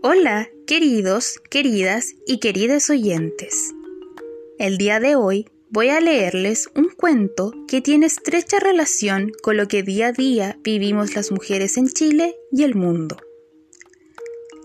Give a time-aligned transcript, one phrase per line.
[0.00, 3.74] Hola, queridos, queridas y queridas oyentes.
[4.56, 9.66] El día de hoy voy a leerles un cuento que tiene estrecha relación con lo
[9.66, 13.16] que día a día vivimos las mujeres en Chile y el mundo.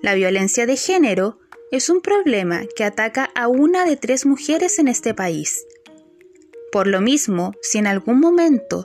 [0.03, 1.39] La violencia de género
[1.71, 5.65] es un problema que ataca a una de tres mujeres en este país.
[6.71, 8.83] Por lo mismo, si en algún momento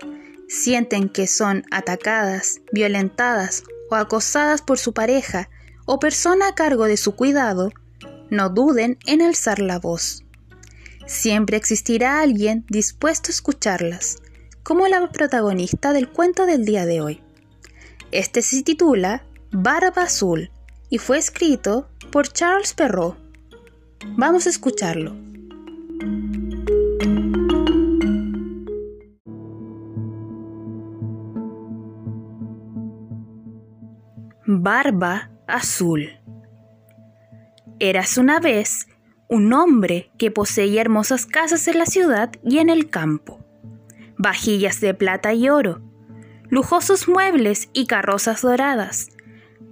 [0.48, 5.50] sienten que son atacadas, violentadas o acosadas por su pareja
[5.90, 7.70] o persona a cargo de su cuidado,
[8.28, 10.22] no duden en alzar la voz.
[11.06, 14.18] Siempre existirá alguien dispuesto a escucharlas,
[14.62, 17.22] como la protagonista del cuento del día de hoy.
[18.12, 20.50] Este se titula Barba Azul
[20.90, 23.16] y fue escrito por Charles Perrault.
[24.18, 25.16] Vamos a escucharlo.
[34.46, 36.20] Barba azul.
[37.80, 38.86] Eras una vez
[39.28, 43.40] un hombre que poseía hermosas casas en la ciudad y en el campo,
[44.16, 45.80] vajillas de plata y oro,
[46.48, 49.10] lujosos muebles y carrozas doradas.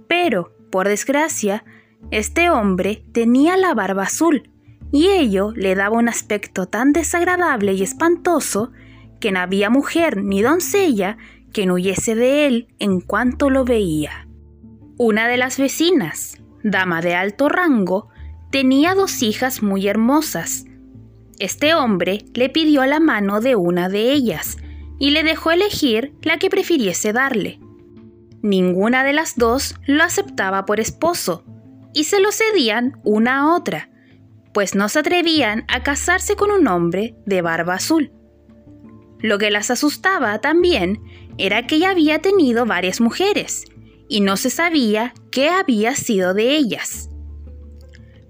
[0.07, 1.63] Pero, por desgracia,
[2.11, 4.51] este hombre tenía la barba azul,
[4.91, 8.71] y ello le daba un aspecto tan desagradable y espantoso
[9.19, 11.17] que no había mujer ni doncella
[11.51, 14.26] que no huyese de él en cuanto lo veía.
[14.99, 18.09] Una de las vecinas, dama de alto rango,
[18.49, 20.65] tenía dos hijas muy hermosas.
[21.37, 24.57] Este hombre le pidió la mano de una de ellas
[24.97, 27.59] y le dejó elegir la que prefiriese darle.
[28.41, 31.43] Ninguna de las dos lo aceptaba por esposo
[31.93, 33.91] y se lo cedían una a otra,
[34.51, 38.11] pues no se atrevían a casarse con un hombre de barba azul.
[39.19, 40.99] Lo que las asustaba también
[41.37, 43.65] era que ella había tenido varias mujeres
[44.07, 47.09] y no se sabía qué había sido de ellas.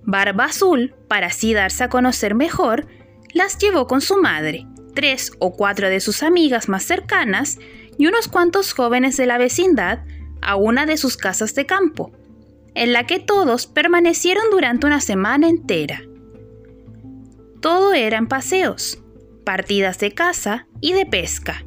[0.03, 2.87] Barba Azul, para así darse a conocer mejor,
[3.33, 7.59] las llevó con su madre, tres o cuatro de sus amigas más cercanas
[7.97, 9.99] y unos cuantos jóvenes de la vecindad
[10.41, 12.11] a una de sus casas de campo,
[12.73, 16.01] en la que todos permanecieron durante una semana entera.
[17.59, 18.99] Todo eran paseos,
[19.43, 21.63] partidas de caza y de pesca,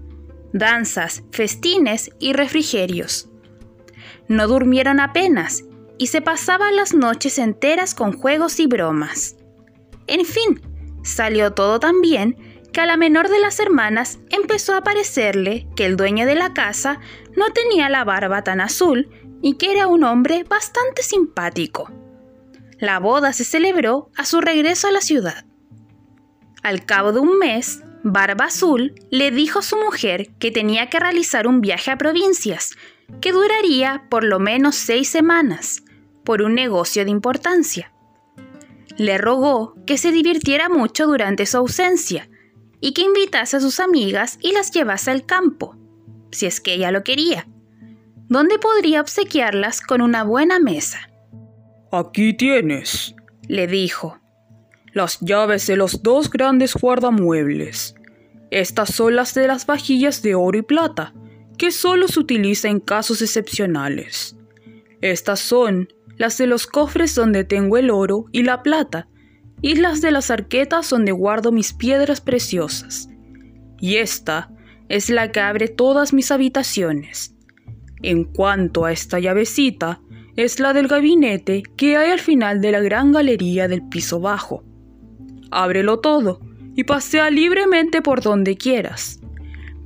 [0.53, 3.30] danzas, festines y refrigerios.
[4.31, 5.65] No durmieron apenas
[5.99, 9.35] y se pasaban las noches enteras con juegos y bromas.
[10.07, 10.61] En fin,
[11.03, 12.37] salió todo tan bien
[12.73, 16.55] que a la menor de las hermanas empezó a parecerle que el dueño de la
[16.55, 17.01] casa
[17.37, 19.11] no tenía la barba tan azul
[19.43, 21.91] y que era un hombre bastante simpático.
[22.79, 25.45] La boda se celebró a su regreso a la ciudad.
[26.63, 31.01] Al cabo de un mes, Barba Azul le dijo a su mujer que tenía que
[31.01, 32.77] realizar un viaje a provincias
[33.21, 35.83] que duraría por lo menos seis semanas,
[36.25, 37.93] por un negocio de importancia.
[38.97, 42.29] Le rogó que se divirtiera mucho durante su ausencia
[42.81, 45.77] y que invitase a sus amigas y las llevase al campo,
[46.31, 47.47] si es que ella lo quería,
[48.29, 51.11] donde podría obsequiarlas con una buena mesa.
[51.93, 53.15] Aquí tienes,
[53.49, 54.21] le dijo,
[54.93, 57.95] las llaves de los dos grandes guardamuebles.
[58.51, 61.15] Estas son las de las vajillas de oro y plata,
[61.61, 64.35] que solo se utiliza en casos excepcionales.
[65.03, 69.09] Estas son las de los cofres donde tengo el oro y la plata,
[69.61, 73.11] y las de las arquetas donde guardo mis piedras preciosas.
[73.79, 74.51] Y esta
[74.89, 77.35] es la que abre todas mis habitaciones.
[78.01, 80.01] En cuanto a esta llavecita,
[80.37, 84.65] es la del gabinete que hay al final de la gran galería del piso bajo.
[85.51, 86.41] Ábrelo todo
[86.75, 89.20] y pasea libremente por donde quieras.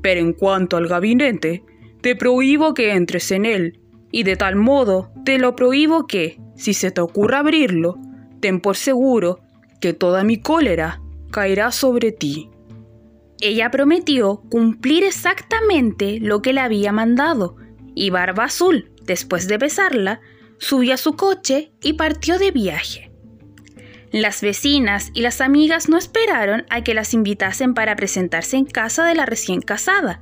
[0.04, 1.64] Pero en cuanto al gabinete,
[2.02, 3.80] te prohíbo que entres en él,
[4.12, 7.96] y de tal modo te lo prohíbo que, si se te ocurra abrirlo,
[8.40, 9.40] ten por seguro
[9.80, 11.00] que toda mi cólera
[11.30, 12.50] caerá sobre ti.
[13.40, 17.56] Ella prometió cumplir exactamente lo que le había mandado,
[17.94, 20.20] y Barba Azul, después de besarla,
[20.58, 23.10] subió a su coche y partió de viaje.
[24.14, 29.04] Las vecinas y las amigas no esperaron a que las invitasen para presentarse en casa
[29.04, 30.20] de la recién casada.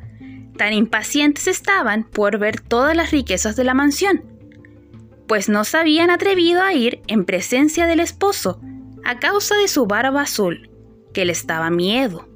[0.57, 4.25] Tan impacientes estaban por ver todas las riquezas de la mansión,
[5.29, 8.63] pues no se habían atrevido a ir en presencia del esposo
[9.05, 10.71] a causa de su barba azul,
[11.13, 12.27] que le estaba miedo.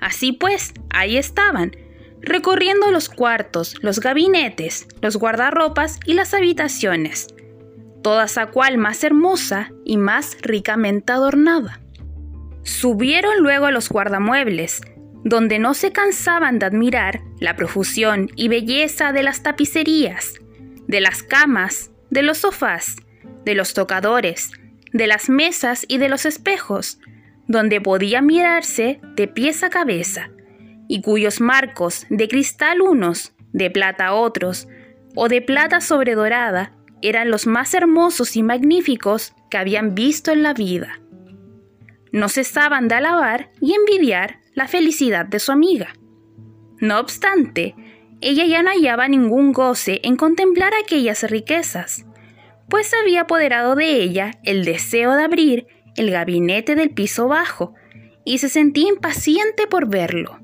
[0.00, 1.72] Así pues, ahí estaban,
[2.20, 7.26] recorriendo los cuartos, los gabinetes, los guardarropas y las habitaciones,
[8.02, 11.80] todas a cual más hermosa y más ricamente adornada.
[12.64, 14.82] Subieron luego a los guardamuebles,
[15.24, 20.34] donde no se cansaban de admirar la profusión y belleza de las tapicerías,
[20.86, 22.96] de las camas, de los sofás,
[23.44, 24.50] de los tocadores,
[24.92, 26.98] de las mesas y de los espejos,
[27.46, 30.30] donde podía mirarse de pies a cabeza,
[30.88, 34.68] y cuyos marcos de cristal unos, de plata otros,
[35.14, 36.72] o de plata sobredorada,
[37.02, 41.00] eran los más hermosos y magníficos que habían visto en la vida.
[42.12, 45.94] No cesaban de alabar y envidiar la felicidad de su amiga.
[46.78, 47.74] No obstante,
[48.20, 52.06] ella ya no hallaba ningún goce en contemplar aquellas riquezas,
[52.68, 55.66] pues se había apoderado de ella el deseo de abrir
[55.96, 57.74] el gabinete del piso bajo,
[58.24, 60.38] y se sentía impaciente por verlo.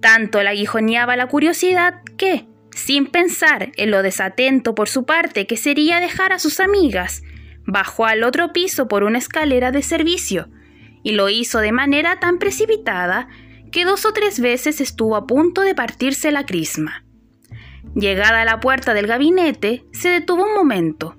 [0.00, 5.56] Tanto la aguijoneaba la curiosidad que, sin pensar en lo desatento por su parte que
[5.56, 7.22] sería dejar a sus amigas,
[7.66, 10.48] bajó al otro piso por una escalera de servicio,
[11.02, 13.28] y lo hizo de manera tan precipitada
[13.70, 17.04] que dos o tres veces estuvo a punto de partirse la crisma.
[17.94, 21.16] Llegada a la puerta del gabinete, se detuvo un momento,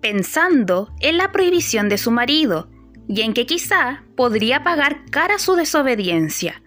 [0.00, 2.70] pensando en la prohibición de su marido
[3.08, 6.62] y en que quizá podría pagar cara su desobediencia.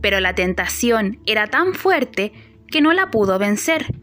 [0.00, 2.32] Pero la tentación era tan fuerte
[2.74, 3.94] que no la pudo vencer.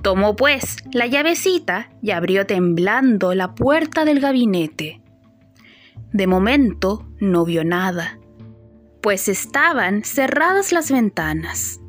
[0.00, 5.02] Tomó pues la llavecita y abrió temblando la puerta del gabinete.
[6.12, 8.20] De momento no vio nada,
[9.02, 11.80] pues estaban cerradas las ventanas.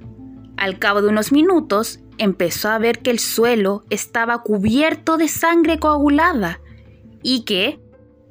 [0.58, 5.78] Al cabo de unos minutos empezó a ver que el suelo estaba cubierto de sangre
[5.78, 6.62] coagulada
[7.22, 7.80] y que,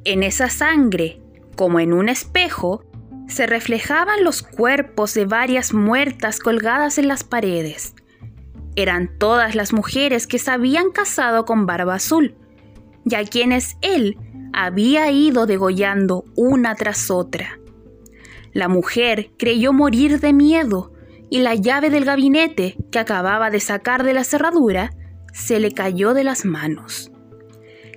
[0.02, 1.22] en esa sangre,
[1.55, 2.82] como en un espejo,
[3.31, 7.94] se reflejaban los cuerpos de varias muertas colgadas en las paredes.
[8.77, 12.37] Eran todas las mujeres que se habían casado con Barba Azul,
[13.05, 14.17] y a quienes él
[14.53, 17.59] había ido degollando una tras otra.
[18.53, 20.93] La mujer creyó morir de miedo
[21.31, 24.91] y la llave del gabinete que acababa de sacar de la cerradura
[25.32, 27.12] se le cayó de las manos.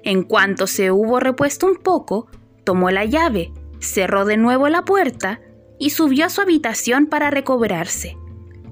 [0.04, 2.28] En cuanto se hubo repuesto un poco,
[2.64, 3.52] tomó la llave,
[3.84, 5.42] cerró de nuevo la puerta
[5.80, 8.18] y subió a su habitación para recobrarse,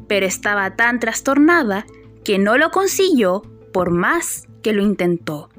[0.07, 1.85] pero estaba tan trastornada
[2.23, 3.41] que no lo consiguió
[3.73, 5.49] por más que lo intentó.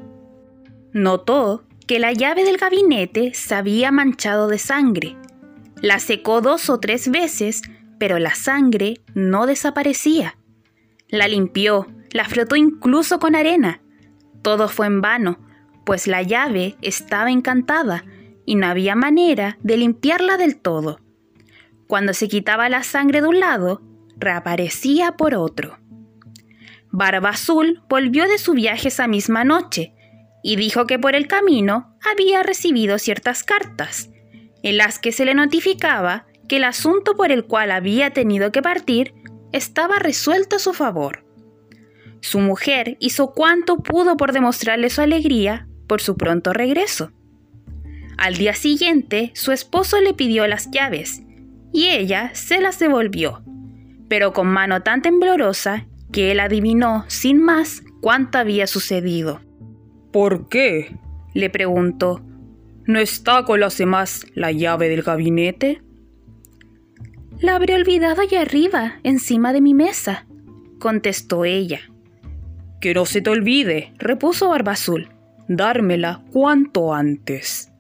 [0.93, 5.17] Notó que la llave del gabinete se había manchado de sangre.
[5.81, 7.63] La secó dos o tres veces
[8.03, 10.37] pero la sangre no desaparecía.
[11.09, 13.81] La limpió, la frotó incluso con arena.
[14.43, 15.39] Todo fue en vano,
[15.85, 18.05] pues la llave estaba encantada
[18.44, 21.00] y no había manera de limpiarla del todo.
[21.87, 23.83] Cuando se quitaba la sangre de un lado,
[24.17, 25.79] reaparecía por otro.
[26.91, 29.94] Barba Azul volvió de su viaje esa misma noche
[30.43, 34.11] y dijo que por el camino había recibido ciertas cartas,
[34.62, 38.62] en las que se le notificaba que el asunto por el cual había tenido que
[38.62, 39.15] partir
[39.53, 41.25] estaba resuelto a su favor.
[42.21, 47.11] Su mujer hizo cuanto pudo por demostrarle su alegría por su pronto regreso.
[48.17, 51.23] Al día siguiente, su esposo le pidió las llaves
[51.73, 53.43] y ella se las devolvió,
[54.09, 59.41] pero con mano tan temblorosa que él adivinó sin más cuánto había sucedido.
[60.12, 60.97] ¿Por qué?
[61.35, 62.23] le preguntó.
[62.85, 65.82] ¿No está con las demás la llave del gabinete?
[67.41, 70.26] La habré olvidado allá arriba, encima de mi mesa,
[70.79, 71.81] contestó ella.
[72.81, 75.08] Que no se te olvide, repuso Barba Azul,
[75.48, 77.71] dármela cuanto antes.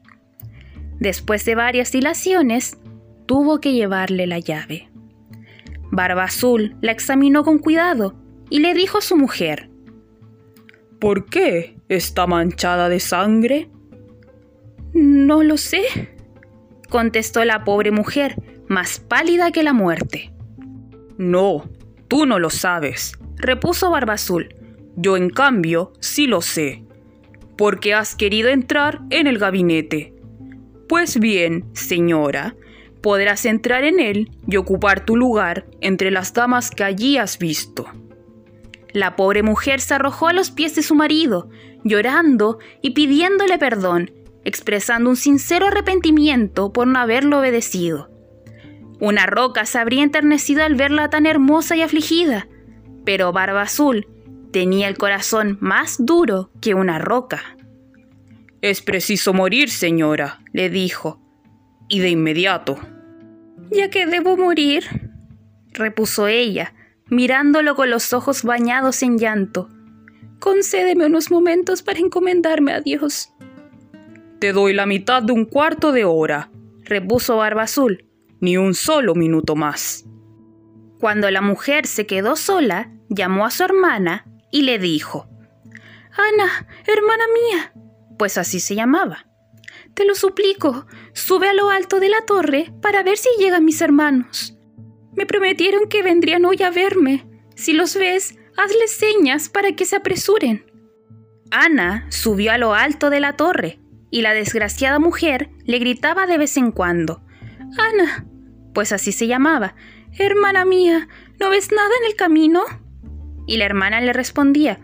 [1.02, 2.78] Después de varias dilaciones,
[3.26, 4.88] tuvo que llevarle la llave.
[5.90, 8.14] Barba Azul la examinó con cuidado
[8.50, 9.68] y le dijo a su mujer,
[11.00, 13.68] ¿Por qué está manchada de sangre?
[14.92, 15.82] No lo sé,
[16.88, 18.36] contestó la pobre mujer,
[18.68, 20.32] más pálida que la muerte.
[21.18, 21.68] No,
[22.06, 24.54] tú no lo sabes, repuso Barba Azul.
[24.94, 26.84] Yo, en cambio, sí lo sé.
[27.58, 30.11] Porque has querido entrar en el gabinete.
[30.88, 32.56] Pues bien, señora,
[33.02, 37.86] podrás entrar en él y ocupar tu lugar entre las damas que allí has visto.
[38.92, 41.48] La pobre mujer se arrojó a los pies de su marido,
[41.82, 44.12] llorando y pidiéndole perdón,
[44.44, 48.10] expresando un sincero arrepentimiento por no haberlo obedecido.
[49.00, 52.48] Una roca se habría enternecido al verla tan hermosa y afligida,
[53.04, 54.06] pero Barba Azul
[54.52, 57.56] tenía el corazón más duro que una roca.
[58.62, 61.20] Es preciso morir, señora, le dijo,
[61.88, 62.78] y de inmediato.
[63.72, 64.84] ¿Ya que debo morir?
[65.72, 66.72] repuso ella,
[67.06, 69.68] mirándolo con los ojos bañados en llanto.
[70.38, 73.32] Concédeme unos momentos para encomendarme a Dios.
[74.38, 76.50] Te doy la mitad de un cuarto de hora,
[76.84, 78.04] repuso Barba Azul,
[78.40, 80.04] ni un solo minuto más.
[81.00, 85.26] Cuando la mujer se quedó sola, llamó a su hermana y le dijo,
[86.12, 87.72] Ana, hermana mía,
[88.22, 89.26] pues así se llamaba.
[89.94, 93.80] Te lo suplico, sube a lo alto de la torre para ver si llegan mis
[93.80, 94.56] hermanos.
[95.16, 97.26] Me prometieron que vendrían hoy a verme.
[97.56, 100.64] Si los ves, hazles señas para que se apresuren.
[101.50, 106.38] Ana subió a lo alto de la torre y la desgraciada mujer le gritaba de
[106.38, 107.24] vez en cuando.
[107.76, 108.24] Ana,
[108.72, 109.74] pues así se llamaba,
[110.16, 111.08] hermana mía,
[111.40, 112.62] ¿no ves nada en el camino?
[113.48, 114.78] Y la hermana le respondía,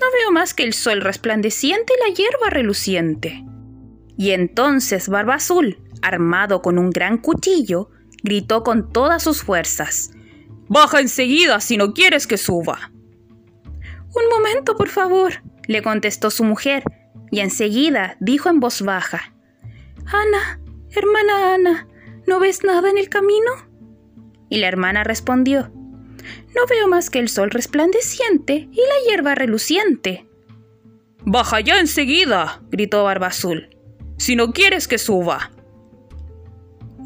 [0.00, 3.44] no veo más que el sol resplandeciente y la hierba reluciente.
[4.16, 7.90] Y entonces Barba Azul, armado con un gran cuchillo,
[8.22, 10.12] gritó con todas sus fuerzas.
[10.68, 12.92] Baja enseguida si no quieres que suba.
[14.14, 16.82] Un momento, por favor, le contestó su mujer,
[17.30, 19.34] y enseguida dijo en voz baja.
[20.06, 21.88] Ana, hermana Ana,
[22.26, 23.50] ¿no ves nada en el camino?
[24.48, 25.72] Y la hermana respondió.
[26.54, 30.26] No veo más que el sol resplandeciente y la hierba reluciente.
[31.24, 33.76] Baja ya enseguida, gritó Barba Azul,
[34.16, 35.50] si no quieres que suba.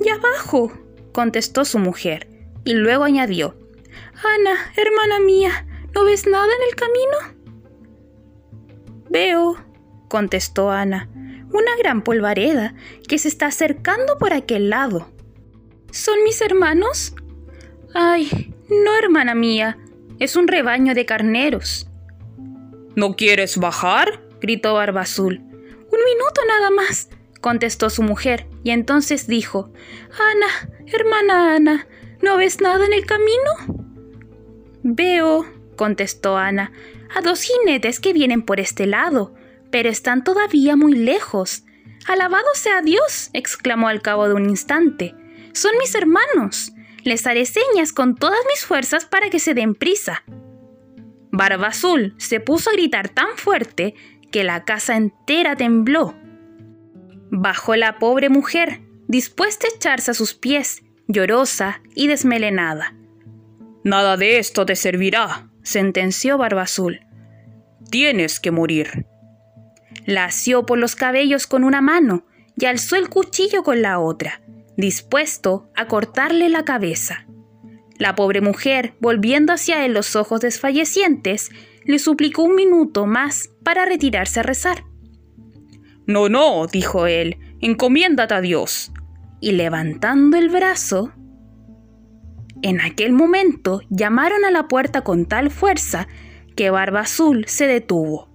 [0.00, 0.72] Ya bajo,
[1.12, 2.28] contestó su mujer,
[2.64, 3.56] y luego añadió,
[4.14, 7.44] Ana, hermana mía, ¿no ves nada en el camino?
[9.10, 9.56] Veo,
[10.08, 11.08] contestó Ana,
[11.50, 12.74] una gran polvareda
[13.08, 15.08] que se está acercando por aquel lado.
[15.90, 17.14] ¿Son mis hermanos?
[17.94, 19.78] Ay, no, hermana mía,
[20.18, 21.88] es un rebaño de carneros.
[22.96, 24.22] ¿No quieres bajar?
[24.40, 25.38] gritó Barba Azul.
[25.38, 27.08] Un minuto nada más,
[27.40, 29.70] contestó su mujer, y entonces dijo
[30.12, 31.86] Ana, hermana Ana,
[32.22, 33.84] ¿no ves nada en el camino?
[34.82, 36.72] Veo, contestó Ana,
[37.14, 39.34] a dos jinetes que vienen por este lado,
[39.70, 41.64] pero están todavía muy lejos.
[42.06, 45.14] Alabado sea Dios, exclamó al cabo de un instante.
[45.52, 46.72] Son mis hermanos.
[47.04, 50.24] Les haré señas con todas mis fuerzas para que se den prisa.
[51.30, 53.94] Barba Azul se puso a gritar tan fuerte
[54.30, 56.14] que la casa entera tembló.
[57.30, 62.94] Bajó la pobre mujer, dispuesta a echarse a sus pies, llorosa y desmelenada.
[63.82, 67.00] Nada de esto te servirá, sentenció Barba Azul.
[67.90, 69.06] Tienes que morir.
[70.06, 72.24] La asió por los cabellos con una mano
[72.56, 74.40] y alzó el cuchillo con la otra
[74.76, 77.26] dispuesto a cortarle la cabeza.
[77.98, 81.50] La pobre mujer, volviendo hacia él los ojos desfallecientes,
[81.84, 84.84] le suplicó un minuto más para retirarse a rezar.
[86.06, 88.92] No, no, dijo él, encomiéndate a Dios.
[89.40, 91.12] Y levantando el brazo,
[92.62, 96.08] en aquel momento llamaron a la puerta con tal fuerza
[96.56, 98.30] que Barba Azul se detuvo.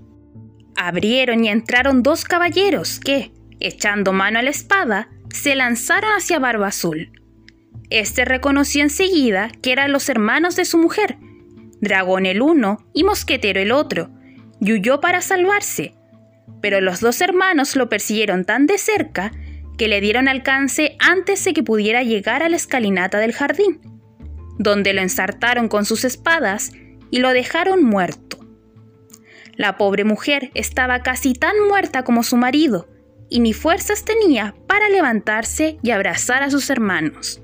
[0.75, 6.67] Abrieron y entraron dos caballeros que, echando mano a la espada, se lanzaron hacia Barba
[6.67, 7.11] Azul.
[7.89, 11.17] Este reconoció enseguida que eran los hermanos de su mujer,
[11.81, 14.09] Dragón el uno y Mosquetero el otro,
[14.59, 15.93] y huyó para salvarse.
[16.61, 19.31] Pero los dos hermanos lo persiguieron tan de cerca
[19.77, 23.79] que le dieron alcance antes de que pudiera llegar a la escalinata del jardín,
[24.57, 26.71] donde lo ensartaron con sus espadas
[27.11, 28.39] y lo dejaron muerto.
[29.55, 32.87] La pobre mujer estaba casi tan muerta como su marido,
[33.29, 37.41] y ni fuerzas tenía para levantarse y abrazar a sus hermanos.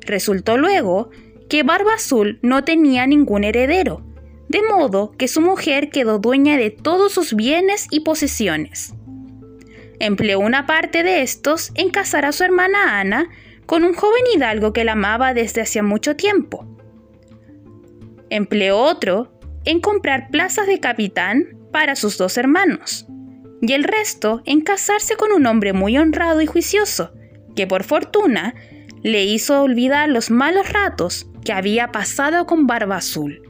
[0.00, 1.10] Resultó luego
[1.48, 4.04] que Barba Azul no tenía ningún heredero,
[4.48, 8.94] de modo que su mujer quedó dueña de todos sus bienes y posesiones.
[10.00, 13.30] Empleó una parte de estos en casar a su hermana Ana
[13.66, 16.66] con un joven hidalgo que la amaba desde hacía mucho tiempo.
[18.28, 23.06] Empleó otro en comprar plazas de capitán para sus dos hermanos
[23.62, 27.12] y el resto en casarse con un hombre muy honrado y juicioso,
[27.54, 28.54] que por fortuna
[29.02, 33.40] le hizo olvidar los malos ratos que había pasado con Barba Azul.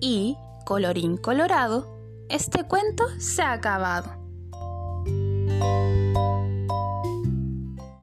[0.00, 2.00] Y, colorín colorado,
[2.30, 4.16] este cuento se ha acabado.